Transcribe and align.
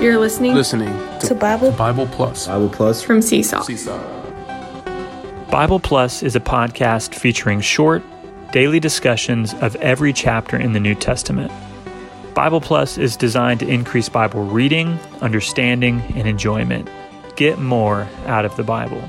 You're 0.00 0.18
listening, 0.18 0.54
listening 0.54 0.88
to, 1.18 1.26
to 1.26 1.34
Bible 1.34 1.72
Bible 1.72 2.06
Plus. 2.06 2.46
Bible 2.46 2.70
Plus 2.70 3.02
from 3.02 3.20
Seesaw. 3.20 3.60
Seesaw. 3.60 3.98
Bible 5.50 5.78
Plus 5.78 6.22
is 6.22 6.34
a 6.34 6.40
podcast 6.40 7.14
featuring 7.14 7.60
short, 7.60 8.02
daily 8.50 8.80
discussions 8.80 9.52
of 9.60 9.76
every 9.76 10.14
chapter 10.14 10.56
in 10.56 10.72
the 10.72 10.80
New 10.80 10.94
Testament. 10.94 11.52
Bible 12.32 12.62
Plus 12.62 12.96
is 12.96 13.14
designed 13.14 13.60
to 13.60 13.68
increase 13.68 14.08
Bible 14.08 14.42
reading, 14.42 14.98
understanding, 15.20 16.00
and 16.14 16.26
enjoyment. 16.26 16.88
Get 17.36 17.58
more 17.58 18.08
out 18.24 18.46
of 18.46 18.56
the 18.56 18.64
Bible. 18.64 19.06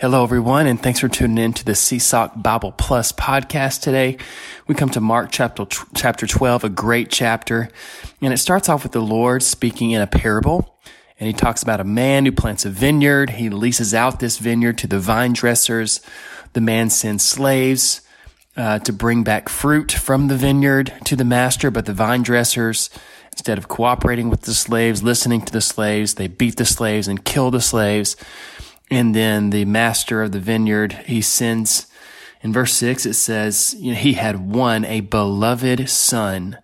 Hello, 0.00 0.24
everyone, 0.24 0.66
and 0.66 0.82
thanks 0.82 1.00
for 1.00 1.10
tuning 1.10 1.36
in 1.36 1.52
to 1.52 1.62
the 1.62 1.74
Seesaw 1.74 2.34
Bible 2.34 2.72
Plus 2.72 3.12
podcast 3.12 3.82
today. 3.82 4.16
We 4.66 4.74
come 4.74 4.88
to 4.92 5.00
Mark 5.02 5.28
chapter, 5.30 5.66
chapter 5.94 6.26
12, 6.26 6.64
a 6.64 6.68
great 6.70 7.10
chapter, 7.10 7.68
and 8.22 8.32
it 8.32 8.38
starts 8.38 8.70
off 8.70 8.82
with 8.82 8.92
the 8.92 9.02
Lord 9.02 9.42
speaking 9.42 9.90
in 9.90 10.00
a 10.00 10.06
parable. 10.06 10.78
And 11.18 11.26
he 11.26 11.34
talks 11.34 11.62
about 11.62 11.80
a 11.80 11.84
man 11.84 12.24
who 12.24 12.32
plants 12.32 12.64
a 12.64 12.70
vineyard. 12.70 13.28
He 13.28 13.50
leases 13.50 13.92
out 13.92 14.20
this 14.20 14.38
vineyard 14.38 14.78
to 14.78 14.86
the 14.86 14.98
vine 14.98 15.34
dressers. 15.34 16.00
The 16.54 16.62
man 16.62 16.88
sends 16.88 17.22
slaves 17.22 18.00
uh, 18.56 18.78
to 18.78 18.94
bring 18.94 19.22
back 19.22 19.50
fruit 19.50 19.92
from 19.92 20.28
the 20.28 20.36
vineyard 20.36 20.94
to 21.04 21.14
the 21.14 21.26
master, 21.26 21.70
but 21.70 21.84
the 21.84 21.92
vine 21.92 22.22
dressers, 22.22 22.88
instead 23.32 23.58
of 23.58 23.68
cooperating 23.68 24.30
with 24.30 24.40
the 24.42 24.54
slaves, 24.54 25.02
listening 25.02 25.42
to 25.42 25.52
the 25.52 25.60
slaves, 25.60 26.14
they 26.14 26.26
beat 26.26 26.56
the 26.56 26.64
slaves 26.64 27.06
and 27.06 27.22
kill 27.22 27.50
the 27.50 27.60
slaves. 27.60 28.16
And 28.90 29.14
then 29.14 29.50
the 29.50 29.64
master 29.64 30.22
of 30.22 30.32
the 30.32 30.40
vineyard, 30.40 30.92
he 31.06 31.22
sends, 31.22 31.86
in 32.42 32.52
verse 32.52 32.74
six, 32.74 33.06
it 33.06 33.14
says, 33.14 33.74
you 33.78 33.92
know, 33.92 33.98
he 33.98 34.14
had 34.14 34.50
one, 34.52 34.84
a 34.84 35.00
beloved 35.00 35.88
son. 35.88 36.58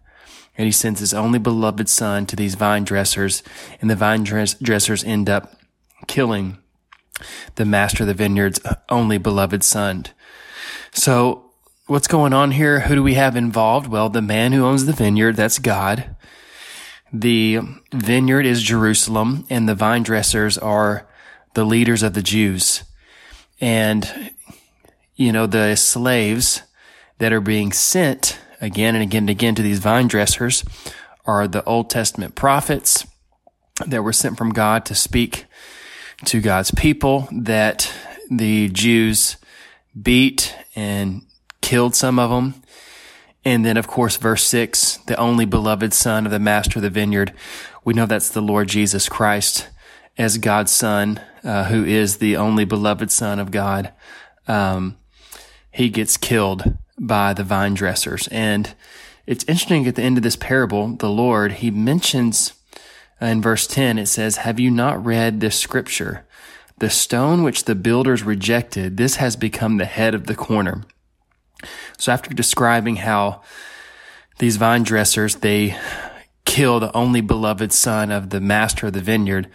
And 0.58 0.64
he 0.64 0.72
sends 0.72 1.00
his 1.00 1.12
only 1.12 1.38
beloved 1.38 1.88
son 1.88 2.24
to 2.26 2.34
these 2.34 2.54
vine 2.54 2.84
dressers, 2.84 3.42
and 3.80 3.90
the 3.90 3.94
vine 3.94 4.24
dress- 4.24 4.54
dressers 4.54 5.04
end 5.04 5.28
up 5.28 5.54
killing 6.06 6.56
the 7.56 7.64
master 7.64 8.02
of 8.02 8.06
the 8.06 8.14
vineyard's 8.14 8.60
only 8.88 9.18
beloved 9.18 9.62
son. 9.62 10.06
So 10.92 11.50
what's 11.86 12.08
going 12.08 12.32
on 12.32 12.52
here? 12.52 12.80
Who 12.80 12.94
do 12.94 13.02
we 13.02 13.14
have 13.14 13.36
involved? 13.36 13.86
Well, 13.86 14.08
the 14.08 14.22
man 14.22 14.52
who 14.52 14.64
owns 14.64 14.86
the 14.86 14.92
vineyard, 14.92 15.36
that's 15.36 15.58
God. 15.58 16.16
The 17.12 17.60
vineyard 17.92 18.46
is 18.46 18.62
Jerusalem, 18.62 19.46
and 19.48 19.68
the 19.68 19.74
vine 19.74 20.02
dressers 20.02 20.56
are 20.58 21.06
the 21.56 21.64
leaders 21.64 22.02
of 22.02 22.12
the 22.12 22.22
Jews. 22.22 22.84
And, 23.62 24.30
you 25.14 25.32
know, 25.32 25.46
the 25.46 25.74
slaves 25.74 26.60
that 27.16 27.32
are 27.32 27.40
being 27.40 27.72
sent 27.72 28.38
again 28.60 28.94
and 28.94 29.02
again 29.02 29.22
and 29.22 29.30
again 29.30 29.54
to 29.54 29.62
these 29.62 29.78
vine 29.78 30.06
dressers 30.06 30.64
are 31.24 31.48
the 31.48 31.64
Old 31.64 31.88
Testament 31.88 32.34
prophets 32.34 33.06
that 33.86 34.02
were 34.02 34.12
sent 34.12 34.36
from 34.36 34.50
God 34.50 34.84
to 34.84 34.94
speak 34.94 35.46
to 36.26 36.42
God's 36.42 36.72
people 36.72 37.26
that 37.32 37.90
the 38.30 38.68
Jews 38.68 39.38
beat 40.00 40.54
and 40.74 41.22
killed 41.62 41.94
some 41.94 42.18
of 42.18 42.28
them. 42.28 42.62
And 43.46 43.64
then, 43.64 43.78
of 43.78 43.86
course, 43.86 44.18
verse 44.18 44.44
six, 44.44 44.98
the 45.06 45.16
only 45.16 45.46
beloved 45.46 45.94
son 45.94 46.26
of 46.26 46.32
the 46.32 46.38
master 46.38 46.80
of 46.80 46.82
the 46.82 46.90
vineyard. 46.90 47.32
We 47.82 47.94
know 47.94 48.04
that's 48.04 48.28
the 48.28 48.42
Lord 48.42 48.68
Jesus 48.68 49.08
Christ 49.08 49.70
as 50.18 50.36
God's 50.36 50.72
son, 50.72 51.20
uh, 51.46 51.64
who 51.64 51.84
is 51.84 52.16
the 52.18 52.36
only 52.36 52.64
beloved 52.64 53.10
son 53.10 53.38
of 53.38 53.50
God, 53.50 53.92
um, 54.48 54.96
he 55.70 55.88
gets 55.88 56.16
killed 56.16 56.76
by 56.98 57.32
the 57.32 57.44
vine 57.44 57.74
dressers. 57.74 58.28
And 58.28 58.74
it's 59.26 59.44
interesting 59.44 59.86
at 59.86 59.94
the 59.94 60.02
end 60.02 60.16
of 60.16 60.22
this 60.22 60.36
parable, 60.36 60.88
the 60.96 61.10
Lord, 61.10 61.52
he 61.52 61.70
mentions 61.70 62.52
uh, 63.20 63.26
in 63.26 63.40
verse 63.40 63.66
10, 63.66 63.98
it 63.98 64.06
says, 64.06 64.38
Have 64.38 64.60
you 64.60 64.70
not 64.70 65.02
read 65.04 65.40
this 65.40 65.58
scripture? 65.58 66.26
The 66.78 66.90
stone 66.90 67.42
which 67.42 67.64
the 67.64 67.74
builders 67.74 68.22
rejected, 68.22 68.96
this 68.96 69.16
has 69.16 69.36
become 69.36 69.78
the 69.78 69.86
head 69.86 70.14
of 70.14 70.26
the 70.26 70.34
corner. 70.34 70.82
So 71.96 72.12
after 72.12 72.34
describing 72.34 72.96
how 72.96 73.40
these 74.38 74.58
vine 74.58 74.82
dressers, 74.82 75.36
they 75.36 75.78
kill 76.44 76.78
the 76.78 76.94
only 76.94 77.22
beloved 77.22 77.72
son 77.72 78.10
of 78.10 78.28
the 78.28 78.40
master 78.40 78.88
of 78.88 78.92
the 78.92 79.00
vineyard, 79.00 79.48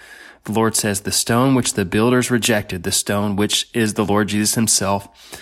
the 0.46 0.52
Lord 0.52 0.76
says, 0.76 1.02
the 1.02 1.12
stone 1.12 1.56
which 1.56 1.74
the 1.74 1.86
builders 1.86 2.32
rejected, 2.32 2.84
the 2.84 2.92
stone 2.92 3.36
which 3.36 3.70
is 3.74 3.94
the 3.94 4.06
Lord 4.06 4.30
Jesus 4.30 4.56
himself, 4.56 5.40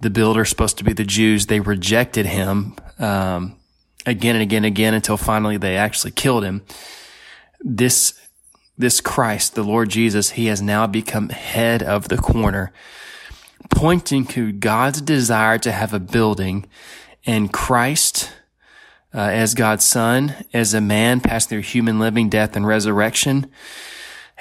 the 0.00 0.10
builder 0.10 0.44
supposed 0.44 0.78
to 0.78 0.84
be 0.84 0.92
the 0.92 1.04
Jews, 1.04 1.46
they 1.46 1.60
rejected 1.60 2.26
him, 2.26 2.74
um, 2.98 3.56
again 4.04 4.34
and 4.34 4.42
again 4.42 4.64
and 4.64 4.66
again 4.66 4.94
until 4.94 5.16
finally 5.16 5.56
they 5.56 5.76
actually 5.76 6.10
killed 6.10 6.44
him. 6.44 6.62
This, 7.60 8.20
this 8.76 9.00
Christ, 9.00 9.54
the 9.54 9.62
Lord 9.62 9.90
Jesus, 9.90 10.30
he 10.30 10.46
has 10.46 10.60
now 10.60 10.86
become 10.88 11.28
head 11.28 11.82
of 11.82 12.08
the 12.08 12.18
corner, 12.18 12.72
pointing 13.70 14.26
to 14.26 14.50
God's 14.52 15.00
desire 15.00 15.58
to 15.58 15.70
have 15.70 15.94
a 15.94 16.00
building 16.00 16.66
and 17.24 17.52
Christ, 17.52 18.32
uh, 19.14 19.18
as 19.18 19.54
God's 19.54 19.84
son, 19.84 20.34
as 20.52 20.74
a 20.74 20.80
man 20.80 21.20
passed 21.20 21.48
through 21.48 21.60
human 21.60 22.00
living, 22.00 22.28
death, 22.28 22.56
and 22.56 22.66
resurrection, 22.66 23.46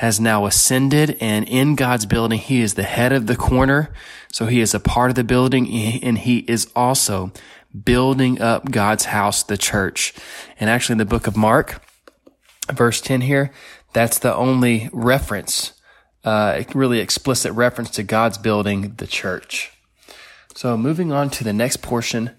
has 0.02 0.20
now 0.20 0.48
ascended 0.48 1.16
and 1.22 1.48
in 1.48 1.76
God's 1.76 2.08
building, 2.08 2.40
he 2.40 2.62
is 2.62 2.74
the 2.74 2.82
head 2.82 3.12
of 3.12 3.28
the 3.28 3.36
corner. 3.36 3.94
So 4.32 4.48
he 4.48 4.60
is 4.60 4.74
a 4.74 4.80
part 4.80 5.12
of 5.12 5.16
the 5.16 5.24
building 5.24 5.68
and 6.02 6.18
he 6.18 6.40
is 6.40 6.72
also 6.76 7.32
building 7.86 8.42
up 8.42 8.72
God's 8.72 9.06
house, 9.06 9.44
the 9.44 9.60
church. 9.60 10.16
And 10.60 10.72
actually 10.72 10.94
in 10.94 10.98
the 10.98 11.06
book 11.06 11.28
of 11.28 11.38
Mark, 11.38 11.84
verse 12.72 13.00
10 13.00 13.22
here, 13.22 13.52
that's 13.94 14.18
the 14.18 14.34
only 14.34 14.90
reference, 14.92 15.74
uh, 16.24 16.64
really 16.74 16.98
explicit 16.98 17.54
reference 17.54 17.92
to 17.92 18.02
God's 18.02 18.40
building 18.40 18.96
the 18.96 19.06
church. 19.06 19.72
So 20.56 20.76
moving 20.78 21.12
on 21.12 21.30
to 21.30 21.44
the 21.44 21.54
next 21.54 21.84
portion 21.84 22.32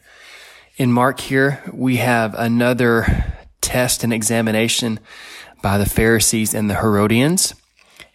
in 0.79 0.91
Mark 0.91 1.21
here, 1.21 1.63
we 1.73 1.99
have 1.99 2.35
another 2.35 3.37
test 3.61 4.03
and 4.03 4.13
examination 4.13 4.99
by 5.63 5.79
the 5.79 5.87
Pharisees 5.87 6.55
and 6.55 6.69
the 6.69 6.75
Herodians. 6.75 7.55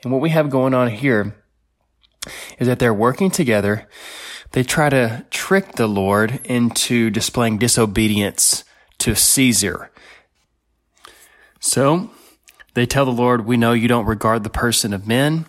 And 0.04 0.12
what 0.12 0.22
we 0.22 0.30
have 0.30 0.50
going 0.50 0.74
on 0.74 0.90
here 0.90 1.36
is 2.60 2.68
that 2.68 2.80
they're 2.80 2.94
working 2.94 3.32
together. 3.32 3.88
They 4.52 4.64
try 4.64 4.90
to 4.90 5.26
trick 5.32 5.74
the 5.74 5.88
Lord 5.88 6.40
into 6.46 7.10
displaying 7.10 7.58
disobedience 7.58 8.64
to 9.00 9.16
Caesar. 9.16 9.92
So 11.60 12.12
they 12.74 12.86
tell 12.86 13.06
the 13.06 13.12
Lord, 13.12 13.46
we 13.46 13.58
know 13.58 13.74
you 13.74 13.88
don't 13.88 14.06
regard 14.06 14.44
the 14.44 14.50
person 14.50 14.94
of 14.94 15.08
men. 15.08 15.46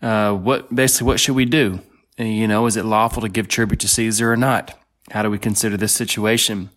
Uh, 0.00 0.32
what, 0.32 0.74
basically, 0.74 1.06
what 1.06 1.20
should 1.20 1.36
we 1.36 1.44
do? 1.44 1.80
You 2.16 2.48
know, 2.48 2.66
is 2.66 2.76
it 2.76 2.84
lawful 2.84 3.22
to 3.22 3.28
give 3.28 3.48
tribute 3.48 3.80
to 3.80 3.88
Caesar 3.88 4.32
or 4.32 4.36
not? 4.36 4.78
How 5.10 5.22
do 5.22 5.30
we 5.30 5.38
consider 5.38 5.76
this 5.76 5.92
situation? 5.92 6.70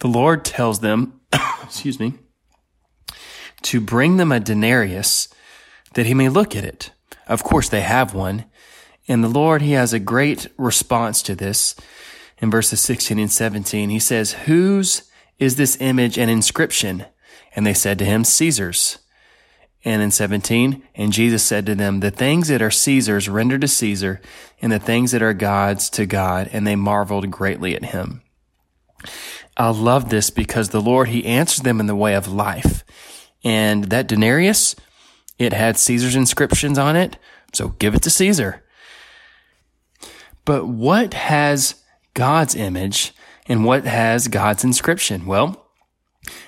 The 0.00 0.08
Lord 0.08 0.44
tells 0.44 0.80
them, 0.80 1.20
excuse 1.62 1.98
me, 2.00 2.14
to 3.64 3.80
bring 3.80 4.16
them 4.16 4.32
a 4.32 4.40
denarius 4.40 5.28
that 5.94 6.06
he 6.06 6.14
may 6.14 6.28
look 6.28 6.56
at 6.56 6.64
it. 6.64 6.90
Of 7.26 7.42
course, 7.42 7.68
they 7.68 7.82
have 7.82 8.14
one. 8.14 8.44
And 9.08 9.22
the 9.22 9.28
Lord, 9.28 9.62
he 9.62 9.72
has 9.72 9.92
a 9.92 9.98
great 9.98 10.46
response 10.56 11.22
to 11.22 11.34
this 11.34 11.74
in 12.38 12.50
verses 12.50 12.80
16 12.80 13.18
and 13.18 13.30
17. 13.30 13.90
He 13.90 13.98
says, 13.98 14.32
whose 14.32 15.10
is 15.38 15.56
this 15.56 15.76
image 15.80 16.18
and 16.18 16.30
inscription? 16.30 17.06
And 17.54 17.66
they 17.66 17.74
said 17.74 17.98
to 17.98 18.04
him, 18.04 18.24
Caesar's. 18.24 18.98
And 19.84 20.00
in 20.00 20.12
17, 20.12 20.82
and 20.94 21.12
Jesus 21.12 21.42
said 21.42 21.66
to 21.66 21.74
them, 21.74 22.00
the 22.00 22.12
things 22.12 22.46
that 22.48 22.62
are 22.62 22.70
Caesar's 22.70 23.28
render 23.28 23.58
to 23.58 23.66
Caesar, 23.66 24.20
and 24.60 24.70
the 24.70 24.78
things 24.78 25.10
that 25.10 25.22
are 25.22 25.34
God's 25.34 25.90
to 25.90 26.06
God. 26.06 26.48
And 26.52 26.64
they 26.64 26.76
marveled 26.76 27.32
greatly 27.32 27.74
at 27.74 27.86
him. 27.86 28.22
I 29.56 29.70
love 29.70 30.08
this 30.08 30.30
because 30.30 30.68
the 30.68 30.80
Lord, 30.80 31.08
he 31.08 31.26
answers 31.26 31.64
them 31.64 31.80
in 31.80 31.86
the 31.86 31.96
way 31.96 32.14
of 32.14 32.28
life. 32.28 32.84
And 33.44 33.84
that 33.84 34.08
denarius, 34.08 34.76
it 35.38 35.52
had 35.52 35.76
Caesar's 35.76 36.16
inscriptions 36.16 36.78
on 36.78 36.96
it. 36.96 37.18
So 37.52 37.68
give 37.68 37.94
it 37.94 38.02
to 38.02 38.10
Caesar. 38.10 38.64
But 40.44 40.66
what 40.66 41.14
has 41.14 41.76
God's 42.14 42.54
image 42.54 43.12
and 43.46 43.64
what 43.64 43.84
has 43.84 44.28
God's 44.28 44.64
inscription? 44.64 45.26
Well, 45.26 45.70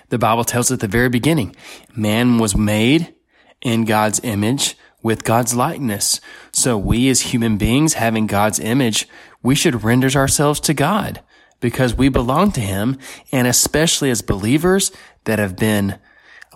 the 0.08 0.19
Bible 0.19 0.44
tells 0.44 0.70
us 0.70 0.75
at 0.75 0.81
the 0.81 0.88
very 0.88 1.08
beginning, 1.08 1.56
man 1.96 2.38
was 2.38 2.56
made 2.56 3.14
in 3.61 3.85
God's 3.85 4.20
image 4.23 4.76
with 5.02 5.25
God's 5.25 5.55
likeness. 5.55 6.20
So 6.52 6.79
we 6.79 7.08
as 7.08 7.20
human 7.20 7.56
beings 7.56 7.94
having 7.94 8.26
God's 8.26 8.58
image, 8.61 9.08
we 9.43 9.55
should 9.55 9.85
render 9.85 10.08
ourselves 10.17 10.61
to 10.61 10.75
God 10.75 11.20
because 11.61 11.94
we 11.94 12.08
belong 12.08 12.52
to 12.52 12.61
him. 12.61 12.99
And 13.32 13.46
especially 13.46 14.11
as 14.11 14.23
believers 14.23 14.93
that 15.25 15.38
have 15.38 15.56
been 15.56 15.99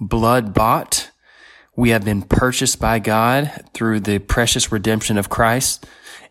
blood 0.01 0.55
bought, 0.55 1.11
we 1.77 1.91
have 1.91 2.05
been 2.05 2.23
purchased 2.23 2.81
by 2.81 2.99
God 2.99 3.65
through 3.73 4.01
the 4.01 4.19
precious 4.19 4.73
redemption 4.73 5.17
of 5.19 5.29
Christ 5.29 5.87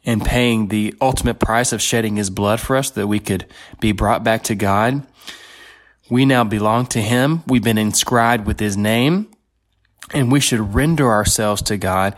and 0.06 0.24
paying 0.24 0.68
the 0.68 0.96
ultimate 1.02 1.40
price 1.40 1.72
of 1.74 1.82
shedding 1.82 2.16
his 2.16 2.30
blood 2.30 2.60
for 2.60 2.76
us 2.76 2.90
that 2.92 3.08
we 3.08 3.20
could 3.20 3.46
be 3.80 3.92
brought 3.92 4.24
back 4.24 4.44
to 4.44 4.56
God. 4.56 5.06
We 6.10 6.26
now 6.26 6.44
belong 6.44 6.86
to 6.88 7.02
him. 7.02 7.44
We've 7.48 7.64
been 7.64 7.78
inscribed 7.78 8.46
with 8.46 8.60
his 8.60 8.78
name 8.78 9.28
and 10.14 10.32
we 10.32 10.40
should 10.40 10.74
render 10.74 11.12
ourselves 11.12 11.62
to 11.64 11.78
God 11.78 12.16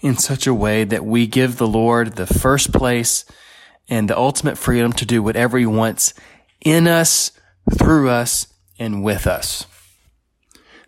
in 0.00 0.16
such 0.16 0.46
a 0.46 0.54
way 0.54 0.84
that 0.84 1.04
we 1.04 1.26
give 1.26 1.56
the 1.56 1.66
Lord 1.66 2.16
the 2.16 2.26
first 2.26 2.72
place 2.72 3.24
and 3.88 4.08
the 4.08 4.16
ultimate 4.16 4.56
freedom 4.56 4.92
to 4.94 5.04
do 5.04 5.22
whatever 5.22 5.58
he 5.58 5.66
wants 5.66 6.14
in 6.60 6.86
us, 6.86 7.32
through 7.76 8.08
us, 8.08 8.46
and 8.78 9.02
with 9.02 9.26
us. 9.26 9.66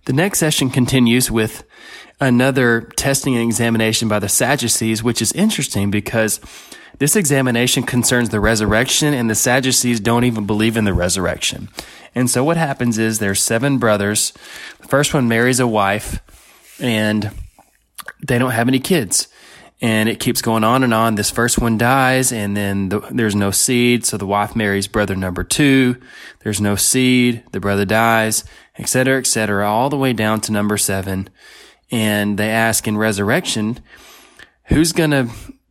The 0.05 0.13
next 0.13 0.41
session 0.41 0.71
continues 0.71 1.31
with 1.31 1.65
another 2.21 2.83
testing 2.97 3.37
and 3.37 3.45
examination 3.45 4.09
by 4.09 4.19
the 4.19 4.29
Sadducees, 4.29 5.03
which 5.03 5.23
is 5.23 5.33
interesting 5.33 5.91
because 5.91 6.41
this 6.99 7.15
examination 7.15 7.85
concerns 7.85 8.29
the 8.29 8.41
resurrection 8.41 9.15
and 9.15 9.31
the 9.31 9.35
Sadducees 9.35 10.01
don't 10.01 10.25
even 10.25 10.47
believe 10.47 10.77
in 10.77 10.85
the 10.85 10.93
resurrection. 10.93 11.69
And 12.15 12.29
so 12.29 12.45
what 12.45 12.57
happens 12.57 12.99
is 12.99 13.19
there's 13.19 13.41
seven 13.41 13.79
brothers. 13.79 14.33
The 14.81 14.89
first 14.89 15.15
one 15.15 15.29
marries 15.29 15.61
a 15.61 15.67
wife 15.67 16.21
and 16.81 17.31
they 18.27 18.39
don't 18.39 18.51
have 18.51 18.69
any 18.69 18.81
kids. 18.81 19.29
And 19.81 20.09
it 20.09 20.21
keeps 20.21 20.43
going 20.43 20.63
on 20.63 20.85
and 20.85 20.95
on. 20.95 21.17
This 21.17 21.31
first 21.31 21.59
one 21.59 21.77
dies 21.77 22.31
and 22.31 22.57
then 22.57 22.89
the, 22.89 23.01
there's 23.11 23.35
no 23.35 23.51
seed. 23.51 24.07
So 24.07 24.17
the 24.17 24.27
wife 24.27 24.55
marries 24.55 24.87
brother 24.87 25.17
number 25.17 25.43
two. 25.43 25.97
There's 26.41 26.61
no 26.61 26.77
seed. 26.77 27.43
The 27.51 27.59
brother 27.59 27.85
dies, 27.85 28.45
et 28.77 28.89
cetera, 28.89 29.19
et 29.19 29.27
cetera, 29.27 29.69
all 29.69 29.91
the 29.91 29.97
way 29.97 30.13
down 30.13 30.41
to 30.43 30.53
number 30.53 30.77
seven. 30.77 31.29
And 31.91 32.39
they 32.39 32.51
ask 32.51 32.89
in 32.89 32.97
resurrection, 32.97 33.81
who's 34.65 34.93
going 34.93 35.11
to 35.11 35.29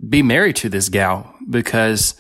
be 0.07 0.21
married 0.21 0.55
to 0.57 0.69
this 0.69 0.89
gal? 0.89 1.33
Because 1.49 2.15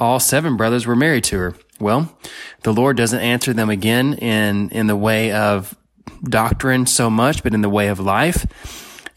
all 0.00 0.18
seven 0.18 0.56
brothers 0.56 0.86
were 0.86 0.96
married 0.96 1.24
to 1.24 1.38
her. 1.38 1.54
Well, 1.78 2.16
the 2.62 2.72
Lord 2.72 2.96
doesn't 2.96 3.20
answer 3.20 3.52
them 3.52 3.70
again 3.70 4.14
in, 4.14 4.70
in 4.70 4.86
the 4.86 4.96
way 4.96 5.32
of 5.32 5.76
doctrine 6.22 6.86
so 6.86 7.10
much, 7.10 7.42
but 7.42 7.54
in 7.54 7.62
the 7.62 7.68
way 7.68 7.88
of 7.88 8.00
life. 8.00 8.46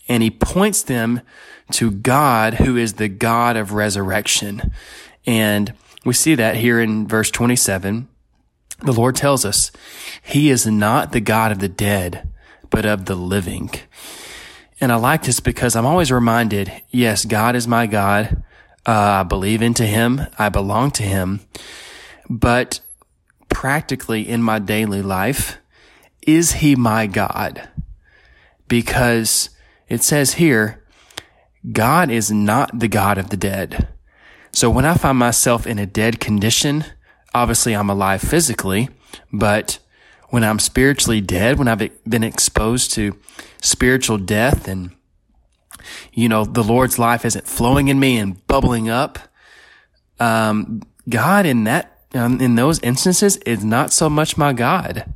And 0.07 0.23
he 0.23 0.31
points 0.31 0.83
them 0.83 1.21
to 1.71 1.91
God, 1.91 2.55
who 2.55 2.77
is 2.77 2.93
the 2.93 3.09
God 3.09 3.57
of 3.57 3.73
resurrection. 3.73 4.71
And 5.25 5.73
we 6.05 6.13
see 6.13 6.35
that 6.35 6.55
here 6.55 6.79
in 6.79 7.07
verse 7.07 7.29
27. 7.29 8.07
The 8.79 8.93
Lord 8.93 9.15
tells 9.15 9.43
us 9.43 9.71
he 10.21 10.49
is 10.49 10.67
not 10.67 11.11
the 11.11 11.19
God 11.21 11.51
of 11.51 11.59
the 11.59 11.69
dead, 11.69 12.29
but 12.69 12.85
of 12.85 13.05
the 13.05 13.15
living. 13.15 13.71
And 14.79 14.91
I 14.91 14.95
like 14.95 15.23
this 15.23 15.39
because 15.39 15.75
I'm 15.75 15.85
always 15.85 16.11
reminded, 16.11 16.71
yes, 16.89 17.25
God 17.25 17.55
is 17.55 17.67
my 17.67 17.87
God. 17.87 18.43
Uh, 18.85 19.21
I 19.21 19.23
believe 19.23 19.61
into 19.61 19.85
him. 19.85 20.21
I 20.37 20.49
belong 20.49 20.91
to 20.91 21.03
him. 21.03 21.41
But 22.29 22.81
practically 23.49 24.27
in 24.27 24.43
my 24.43 24.59
daily 24.59 25.01
life, 25.01 25.57
is 26.21 26.53
he 26.53 26.75
my 26.75 27.07
God? 27.07 27.67
Because 28.67 29.49
it 29.89 30.03
says 30.03 30.33
here, 30.33 30.83
God 31.71 32.11
is 32.11 32.31
not 32.31 32.79
the 32.79 32.87
God 32.87 33.17
of 33.17 33.29
the 33.29 33.37
dead. 33.37 33.87
So 34.51 34.69
when 34.69 34.85
I 34.85 34.93
find 34.93 35.17
myself 35.17 35.65
in 35.65 35.79
a 35.79 35.85
dead 35.85 36.19
condition, 36.19 36.85
obviously 37.33 37.73
I'm 37.73 37.89
alive 37.89 38.21
physically, 38.21 38.89
but 39.31 39.79
when 40.29 40.43
I'm 40.43 40.59
spiritually 40.59 41.21
dead, 41.21 41.57
when 41.57 41.67
I've 41.67 41.89
been 42.07 42.23
exposed 42.23 42.93
to 42.93 43.17
spiritual 43.61 44.17
death 44.17 44.67
and, 44.67 44.91
you 46.11 46.27
know, 46.27 46.43
the 46.43 46.63
Lord's 46.63 46.99
life 46.99 47.23
isn't 47.25 47.47
flowing 47.47 47.87
in 47.87 47.99
me 47.99 48.17
and 48.17 48.45
bubbling 48.47 48.89
up, 48.89 49.19
um, 50.19 50.81
God 51.07 51.45
in 51.45 51.63
that, 51.63 51.99
um, 52.13 52.41
in 52.41 52.55
those 52.55 52.79
instances 52.79 53.37
is 53.37 53.63
not 53.63 53.93
so 53.93 54.09
much 54.09 54.37
my 54.37 54.51
God 54.53 55.13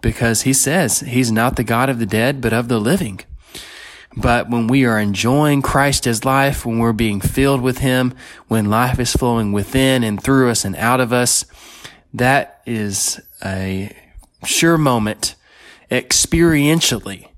because 0.00 0.42
he 0.42 0.52
says 0.52 1.00
he's 1.00 1.30
not 1.30 1.56
the 1.56 1.64
God 1.64 1.88
of 1.88 1.98
the 1.98 2.06
dead, 2.06 2.40
but 2.40 2.52
of 2.52 2.68
the 2.68 2.80
living. 2.80 3.20
But 4.16 4.50
when 4.50 4.66
we 4.66 4.84
are 4.84 4.98
enjoying 4.98 5.62
Christ 5.62 6.06
as 6.06 6.24
life, 6.24 6.66
when 6.66 6.78
we're 6.78 6.92
being 6.92 7.20
filled 7.20 7.60
with 7.60 7.78
him, 7.78 8.14
when 8.48 8.70
life 8.70 8.98
is 8.98 9.12
flowing 9.12 9.52
within 9.52 10.02
and 10.02 10.22
through 10.22 10.50
us 10.50 10.64
and 10.64 10.74
out 10.76 11.00
of 11.00 11.12
us, 11.12 11.44
that 12.12 12.60
is 12.66 13.20
a 13.44 13.94
sure 14.44 14.76
moment 14.76 15.36
experientially 15.90 17.28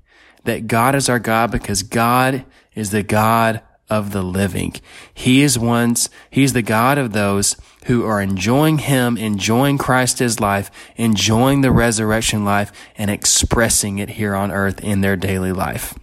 that 0.45 0.67
God 0.67 0.95
is 0.95 1.09
our 1.09 1.19
God 1.19 1.51
because 1.51 1.83
God 1.83 2.43
is 2.73 2.91
the 2.91 3.03
God 3.03 3.61
of 3.89 4.11
the 4.11 4.23
living. 4.23 4.73
He 5.13 5.43
is 5.43 5.59
ones, 5.59 6.09
He's 6.29 6.53
the 6.53 6.61
God 6.63 6.97
of 6.97 7.13
those 7.13 7.55
who 7.85 8.05
are 8.05 8.21
enjoying 8.21 8.79
Him, 8.79 9.17
enjoying 9.17 9.77
Christ 9.77 10.21
as 10.21 10.39
life, 10.39 10.71
enjoying 10.95 11.61
the 11.61 11.71
resurrection 11.71 12.43
life, 12.43 12.71
and 12.97 13.11
expressing 13.11 13.99
it 13.99 14.09
here 14.09 14.35
on 14.35 14.51
earth 14.51 14.83
in 14.83 15.01
their 15.01 15.15
daily 15.15 15.51
life. 15.51 15.93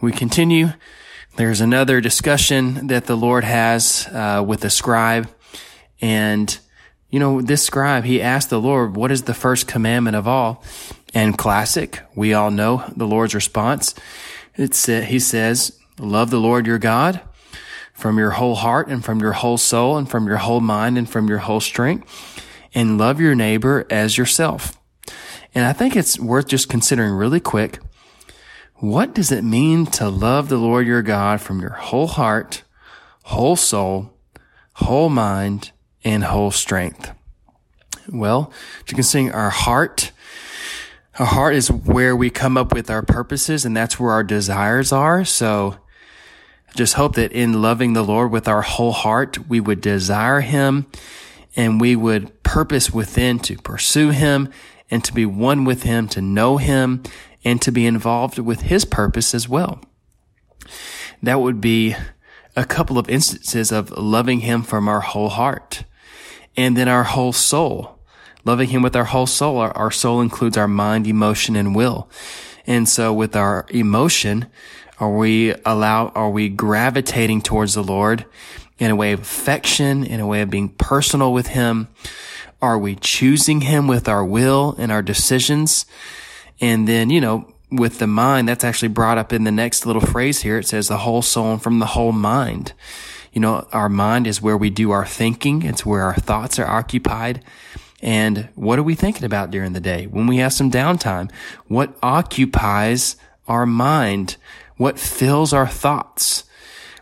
We 0.00 0.12
continue. 0.12 0.68
There's 1.36 1.60
another 1.60 2.00
discussion 2.00 2.86
that 2.86 3.06
the 3.06 3.16
Lord 3.16 3.44
has 3.44 4.08
uh, 4.12 4.42
with 4.46 4.60
the 4.60 4.70
scribe. 4.70 5.28
And, 6.00 6.58
you 7.10 7.20
know, 7.20 7.42
this 7.42 7.64
scribe, 7.64 8.04
he 8.04 8.22
asked 8.22 8.50
the 8.50 8.60
Lord, 8.60 8.96
what 8.96 9.10
is 9.10 9.22
the 9.22 9.34
first 9.34 9.66
commandment 9.66 10.16
of 10.16 10.26
all? 10.26 10.62
And 11.14 11.36
classic, 11.36 12.00
we 12.14 12.34
all 12.34 12.50
know 12.50 12.84
the 12.96 13.06
Lord's 13.06 13.34
response. 13.34 13.94
It's, 14.54 14.88
uh, 14.88 15.00
he 15.00 15.18
says, 15.18 15.78
love 15.98 16.30
the 16.30 16.40
Lord 16.40 16.66
your 16.66 16.78
God 16.78 17.20
from 17.92 18.18
your 18.18 18.32
whole 18.32 18.56
heart 18.56 18.88
and 18.88 19.04
from 19.04 19.20
your 19.20 19.32
whole 19.32 19.56
soul 19.56 19.96
and 19.96 20.08
from 20.10 20.26
your 20.26 20.36
whole 20.36 20.60
mind 20.60 20.98
and 20.98 21.08
from 21.08 21.28
your 21.28 21.38
whole 21.38 21.60
strength 21.60 22.42
and 22.74 22.98
love 22.98 23.20
your 23.20 23.34
neighbor 23.34 23.86
as 23.90 24.18
yourself. 24.18 24.78
And 25.54 25.64
I 25.64 25.72
think 25.72 25.96
it's 25.96 26.18
worth 26.18 26.46
just 26.46 26.68
considering 26.68 27.14
really 27.14 27.40
quick. 27.40 27.80
What 28.78 29.14
does 29.14 29.32
it 29.32 29.42
mean 29.42 29.86
to 29.86 30.10
love 30.10 30.50
the 30.50 30.58
Lord 30.58 30.86
your 30.86 31.00
God 31.00 31.40
from 31.40 31.60
your 31.60 31.70
whole 31.70 32.08
heart, 32.08 32.62
whole 33.24 33.56
soul, 33.56 34.12
whole 34.74 35.08
mind, 35.08 35.72
and 36.04 36.24
whole 36.24 36.50
strength? 36.50 37.10
Well, 38.06 38.52
you 38.86 38.94
can 38.94 39.02
sing 39.02 39.32
our 39.32 39.48
heart. 39.48 40.12
Our 41.18 41.24
heart 41.24 41.54
is 41.54 41.70
where 41.70 42.14
we 42.14 42.28
come 42.28 42.58
up 42.58 42.74
with 42.74 42.90
our 42.90 43.02
purposes 43.02 43.64
and 43.64 43.74
that's 43.74 43.98
where 43.98 44.12
our 44.12 44.22
desires 44.22 44.92
are. 44.92 45.24
So 45.24 45.76
just 46.74 46.94
hope 46.94 47.14
that 47.14 47.32
in 47.32 47.62
loving 47.62 47.94
the 47.94 48.04
Lord 48.04 48.30
with 48.30 48.46
our 48.46 48.60
whole 48.60 48.92
heart, 48.92 49.48
we 49.48 49.58
would 49.58 49.80
desire 49.80 50.40
Him 50.40 50.86
and 51.56 51.80
we 51.80 51.96
would 51.96 52.42
purpose 52.42 52.90
within 52.92 53.38
to 53.40 53.56
pursue 53.56 54.10
Him 54.10 54.50
and 54.90 55.02
to 55.02 55.14
be 55.14 55.24
one 55.24 55.64
with 55.64 55.84
Him, 55.84 56.08
to 56.08 56.20
know 56.20 56.58
Him 56.58 57.02
and 57.46 57.62
to 57.62 57.70
be 57.70 57.86
involved 57.86 58.40
with 58.40 58.62
His 58.62 58.84
purpose 58.84 59.32
as 59.32 59.48
well. 59.48 59.80
That 61.22 61.40
would 61.40 61.60
be 61.60 61.94
a 62.56 62.64
couple 62.64 62.98
of 62.98 63.08
instances 63.08 63.70
of 63.70 63.92
loving 63.92 64.40
Him 64.40 64.64
from 64.64 64.88
our 64.88 65.00
whole 65.00 65.28
heart 65.28 65.84
and 66.56 66.76
then 66.76 66.88
our 66.88 67.04
whole 67.04 67.32
soul. 67.32 68.00
Loving 68.44 68.70
Him 68.70 68.82
with 68.82 68.96
our 68.96 69.04
whole 69.04 69.28
soul. 69.28 69.58
Our, 69.58 69.70
our 69.76 69.92
soul 69.92 70.20
includes 70.20 70.56
our 70.56 70.66
mind, 70.66 71.06
emotion, 71.06 71.54
and 71.54 71.74
will. 71.74 72.10
And 72.66 72.88
so 72.88 73.12
with 73.12 73.36
our 73.36 73.64
emotion, 73.70 74.46
are 74.98 75.16
we 75.16 75.54
allow, 75.64 76.08
are 76.08 76.30
we 76.30 76.48
gravitating 76.48 77.42
towards 77.42 77.74
the 77.74 77.82
Lord 77.84 78.24
in 78.78 78.90
a 78.90 78.96
way 78.96 79.12
of 79.12 79.20
affection, 79.20 80.04
in 80.04 80.18
a 80.18 80.26
way 80.26 80.42
of 80.42 80.50
being 80.50 80.70
personal 80.70 81.32
with 81.32 81.48
Him? 81.48 81.86
Are 82.60 82.78
we 82.78 82.96
choosing 82.96 83.60
Him 83.60 83.86
with 83.86 84.08
our 84.08 84.24
will 84.24 84.74
and 84.78 84.90
our 84.90 85.02
decisions? 85.02 85.86
And 86.60 86.88
then, 86.88 87.10
you 87.10 87.20
know, 87.20 87.52
with 87.70 87.98
the 87.98 88.06
mind, 88.06 88.48
that's 88.48 88.64
actually 88.64 88.88
brought 88.88 89.18
up 89.18 89.32
in 89.32 89.44
the 89.44 89.52
next 89.52 89.86
little 89.86 90.02
phrase 90.02 90.42
here. 90.42 90.58
It 90.58 90.68
says 90.68 90.88
the 90.88 90.98
whole 90.98 91.22
soul 91.22 91.52
and 91.52 91.62
from 91.62 91.78
the 91.78 91.86
whole 91.86 92.12
mind. 92.12 92.72
You 93.32 93.40
know, 93.40 93.66
our 93.72 93.88
mind 93.88 94.26
is 94.26 94.40
where 94.40 94.56
we 94.56 94.70
do 94.70 94.92
our 94.92 95.04
thinking. 95.04 95.62
It's 95.62 95.84
where 95.84 96.02
our 96.02 96.14
thoughts 96.14 96.58
are 96.58 96.66
occupied. 96.66 97.44
And 98.00 98.48
what 98.54 98.78
are 98.78 98.82
we 98.82 98.94
thinking 98.94 99.24
about 99.24 99.50
during 99.50 99.72
the 99.72 99.80
day? 99.80 100.06
When 100.06 100.26
we 100.26 100.38
have 100.38 100.52
some 100.52 100.70
downtime, 100.70 101.30
what 101.66 101.96
occupies 102.02 103.16
our 103.46 103.66
mind? 103.66 104.36
what 104.76 104.98
fills 104.98 105.52
our 105.52 105.66
thoughts. 105.66 106.44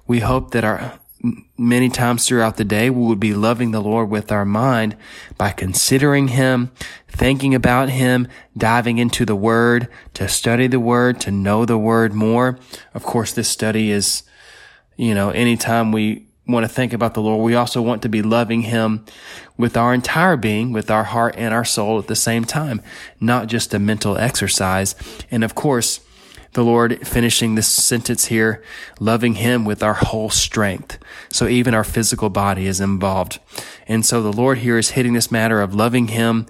We 0.07 0.21
hope 0.21 0.53
that 0.53 0.65
our 0.65 0.99
many 1.57 1.89
times 1.89 2.27
throughout 2.27 2.57
the 2.57 2.65
day, 2.65 2.91
we 2.91 3.07
would 3.07 3.21
be 3.21 3.35
loving 3.35 3.71
the 3.71 3.81
Lord 3.81 4.11
with 4.11 4.31
our 4.31 4.45
mind 4.45 4.97
by 5.39 5.51
considering 5.51 6.29
Him, 6.29 6.71
thinking 7.09 7.55
about 7.55 7.89
Him, 7.89 8.29
diving 8.57 8.99
into 8.99 9.25
the 9.25 9.37
Word, 9.37 9.89
to 10.15 10.29
study 10.29 10.67
the 10.67 10.81
Word, 10.81 11.21
to 11.21 11.31
know 11.31 11.65
the 11.65 11.79
Word 11.79 12.13
more. 12.13 12.59
Of 12.93 13.05
course, 13.05 13.33
this 13.33 13.49
study 13.49 13.91
is, 13.91 14.23
you 14.97 15.15
know, 15.15 15.31
anytime 15.31 15.93
we 15.93 16.27
want 16.47 16.65
to 16.65 16.69
think 16.69 16.93
about 16.93 17.15
the 17.15 17.23
Lord, 17.23 17.43
we 17.43 17.55
also 17.55 17.81
want 17.81 18.03
to 18.03 18.09
be 18.09 18.21
loving 18.21 18.63
Him 18.63 19.05
with 19.57 19.77
our 19.77 19.95
entire 19.95 20.37
being, 20.37 20.73
with 20.73 20.91
our 20.91 21.05
heart 21.05 21.35
and 21.39 21.55
our 21.55 21.65
soul 21.65 21.99
at 21.99 22.07
the 22.07 22.17
same 22.17 22.45
time, 22.45 22.83
not 23.19 23.47
just 23.47 23.73
a 23.73 23.79
mental 23.79 24.19
exercise. 24.19 24.95
And 25.31 25.43
of 25.43 25.55
course, 25.55 26.01
the 26.55 26.65
Lord 26.65 27.07
finishing 27.07 27.55
this 27.55 27.69
sentence 27.69 28.27
here, 28.27 28.63
loving 28.99 29.35
Him 29.35 29.65
with 29.65 29.83
our 29.83 29.95
whole 29.95 30.31
strength. 30.31 30.99
So 31.31 31.47
even 31.47 31.75
our 31.75 31.85
physical 31.85 32.31
body 32.31 32.67
is 32.67 32.81
involved. 32.81 33.39
And 33.87 34.05
so 34.05 34.23
the 34.23 34.33
Lord 34.33 34.59
here 34.59 34.79
is 34.79 34.91
hitting 34.91 35.13
this 35.13 35.31
matter 35.31 35.61
of 35.61 35.75
loving 35.75 36.09
Him. 36.09 36.47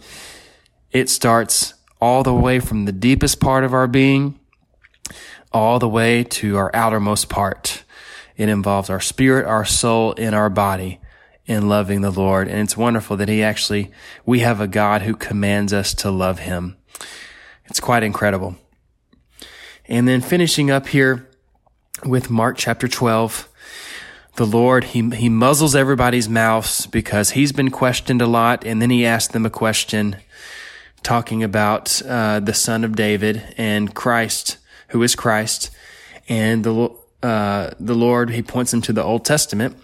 It 0.92 1.08
starts 1.08 1.74
all 2.00 2.22
the 2.22 2.34
way 2.34 2.60
from 2.60 2.84
the 2.84 2.92
deepest 2.92 3.40
part 3.40 3.64
of 3.64 3.74
our 3.74 3.86
being, 3.86 4.38
all 5.52 5.78
the 5.78 5.88
way 5.88 6.22
to 6.24 6.56
our 6.56 6.70
outermost 6.74 7.28
part. 7.28 7.82
It 8.36 8.48
involves 8.48 8.90
our 8.90 9.00
spirit, 9.00 9.46
our 9.46 9.64
soul, 9.64 10.14
and 10.18 10.34
our 10.34 10.50
body 10.50 11.00
in 11.46 11.68
loving 11.68 12.00
the 12.00 12.10
Lord. 12.10 12.48
And 12.48 12.60
it's 12.60 12.76
wonderful 12.76 13.16
that 13.16 13.28
He 13.28 13.42
actually, 13.42 13.90
we 14.26 14.40
have 14.40 14.60
a 14.60 14.68
God 14.68 15.02
who 15.02 15.14
commands 15.14 15.72
us 15.72 15.94
to 15.94 16.10
love 16.10 16.40
Him. 16.40 16.76
It's 17.66 17.80
quite 17.80 18.02
incredible. 18.02 18.56
And 19.86 20.08
then 20.08 20.20
finishing 20.20 20.70
up 20.70 20.88
here 20.88 21.28
with 22.04 22.30
Mark 22.30 22.56
chapter 22.56 22.88
12, 22.88 23.48
the 24.36 24.46
Lord, 24.46 24.84
he, 24.84 25.10
he 25.10 25.28
muzzles 25.28 25.76
everybody's 25.76 26.28
mouths 26.28 26.86
because 26.86 27.30
he's 27.30 27.52
been 27.52 27.70
questioned 27.70 28.22
a 28.22 28.26
lot. 28.26 28.64
And 28.64 28.80
then 28.80 28.90
he 28.90 29.04
asked 29.04 29.32
them 29.32 29.46
a 29.46 29.50
question 29.50 30.16
talking 31.02 31.42
about 31.42 32.02
uh, 32.02 32.40
the 32.40 32.54
son 32.54 32.82
of 32.82 32.96
David 32.96 33.54
and 33.56 33.94
Christ, 33.94 34.56
who 34.88 35.02
is 35.02 35.14
Christ. 35.14 35.70
And 36.28 36.64
the, 36.64 36.90
uh, 37.22 37.70
the 37.78 37.94
Lord, 37.94 38.30
he 38.30 38.42
points 38.42 38.72
him 38.72 38.80
to 38.82 38.92
the 38.92 39.04
Old 39.04 39.24
Testament 39.24 39.76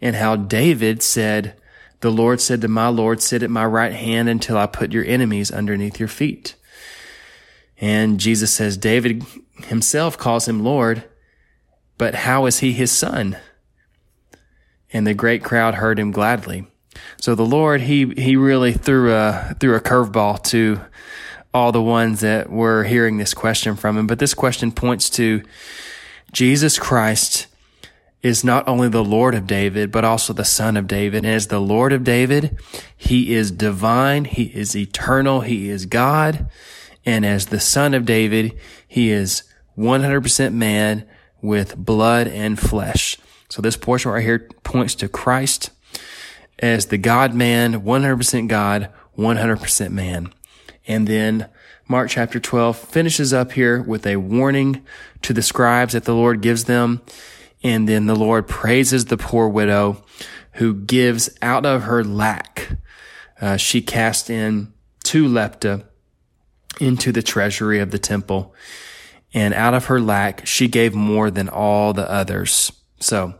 and 0.00 0.16
how 0.16 0.36
David 0.36 1.02
said, 1.02 1.54
the 2.00 2.10
Lord 2.10 2.40
said 2.40 2.60
to 2.60 2.68
my 2.68 2.88
Lord, 2.88 3.22
sit 3.22 3.42
at 3.42 3.50
my 3.50 3.64
right 3.64 3.92
hand 3.92 4.28
until 4.28 4.56
I 4.56 4.66
put 4.66 4.92
your 4.92 5.04
enemies 5.04 5.50
underneath 5.50 5.98
your 5.98 6.08
feet. 6.08 6.54
And 7.80 8.18
Jesus 8.18 8.52
says 8.52 8.76
David 8.76 9.24
himself 9.64 10.18
calls 10.18 10.48
him 10.48 10.64
Lord, 10.64 11.04
but 11.96 12.14
how 12.14 12.46
is 12.46 12.58
he 12.58 12.72
his 12.72 12.90
son? 12.90 13.36
And 14.92 15.06
the 15.06 15.14
great 15.14 15.44
crowd 15.44 15.74
heard 15.74 15.98
him 15.98 16.10
gladly. 16.10 16.66
So 17.20 17.34
the 17.34 17.46
Lord, 17.46 17.82
he, 17.82 18.06
he 18.16 18.36
really 18.36 18.72
threw 18.72 19.12
a, 19.14 19.54
threw 19.60 19.74
a 19.74 19.80
curveball 19.80 20.42
to 20.44 20.80
all 21.52 21.72
the 21.72 21.82
ones 21.82 22.20
that 22.20 22.50
were 22.50 22.84
hearing 22.84 23.18
this 23.18 23.34
question 23.34 23.76
from 23.76 23.96
him. 23.96 24.06
But 24.06 24.18
this 24.18 24.34
question 24.34 24.72
points 24.72 25.10
to 25.10 25.42
Jesus 26.32 26.78
Christ 26.78 27.46
is 28.22 28.44
not 28.44 28.66
only 28.66 28.88
the 28.88 29.04
Lord 29.04 29.34
of 29.34 29.46
David, 29.46 29.92
but 29.92 30.04
also 30.04 30.32
the 30.32 30.44
son 30.44 30.76
of 30.76 30.86
David. 30.86 31.24
And 31.24 31.34
as 31.34 31.46
the 31.46 31.60
Lord 31.60 31.92
of 31.92 32.04
David, 32.04 32.58
he 32.96 33.34
is 33.34 33.50
divine. 33.50 34.24
He 34.24 34.44
is 34.44 34.76
eternal. 34.76 35.42
He 35.42 35.68
is 35.68 35.86
God. 35.86 36.48
And 37.08 37.24
as 37.24 37.46
the 37.46 37.58
son 37.58 37.94
of 37.94 38.04
David, 38.04 38.54
he 38.86 39.08
is 39.08 39.42
100% 39.78 40.52
man 40.52 41.08
with 41.40 41.74
blood 41.74 42.28
and 42.28 42.58
flesh. 42.58 43.16
So 43.48 43.62
this 43.62 43.78
portion 43.78 44.10
right 44.10 44.22
here 44.22 44.46
points 44.62 44.94
to 44.96 45.08
Christ 45.08 45.70
as 46.58 46.88
the 46.88 46.98
God 46.98 47.32
man, 47.32 47.80
100% 47.80 48.48
God, 48.48 48.90
100% 49.16 49.90
man. 49.90 50.34
And 50.86 51.06
then 51.06 51.48
Mark 51.88 52.10
chapter 52.10 52.38
12 52.38 52.76
finishes 52.76 53.32
up 53.32 53.52
here 53.52 53.80
with 53.80 54.06
a 54.06 54.16
warning 54.16 54.84
to 55.22 55.32
the 55.32 55.40
scribes 55.40 55.94
that 55.94 56.04
the 56.04 56.14
Lord 56.14 56.42
gives 56.42 56.64
them. 56.64 57.00
And 57.62 57.88
then 57.88 58.04
the 58.04 58.16
Lord 58.16 58.46
praises 58.46 59.06
the 59.06 59.16
poor 59.16 59.48
widow 59.48 60.04
who 60.56 60.74
gives 60.74 61.30
out 61.40 61.64
of 61.64 61.84
her 61.84 62.04
lack. 62.04 62.76
Uh, 63.40 63.56
she 63.56 63.80
cast 63.80 64.28
in 64.28 64.74
two 65.02 65.26
lepta 65.26 65.87
into 66.80 67.12
the 67.12 67.22
treasury 67.22 67.80
of 67.80 67.90
the 67.90 67.98
temple. 67.98 68.54
And 69.34 69.52
out 69.52 69.74
of 69.74 69.86
her 69.86 70.00
lack, 70.00 70.46
she 70.46 70.68
gave 70.68 70.94
more 70.94 71.30
than 71.30 71.48
all 71.48 71.92
the 71.92 72.10
others. 72.10 72.72
So 72.98 73.34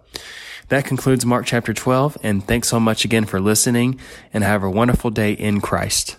that 0.69 0.85
concludes 0.85 1.25
Mark 1.25 1.47
chapter 1.47 1.73
12. 1.73 2.19
And 2.23 2.47
thanks 2.47 2.69
so 2.69 2.79
much 2.79 3.05
again 3.05 3.25
for 3.25 3.41
listening 3.41 3.99
and 4.33 4.45
have 4.45 4.63
a 4.63 4.71
wonderful 4.71 5.11
day 5.11 5.33
in 5.33 5.61
Christ. 5.61 6.18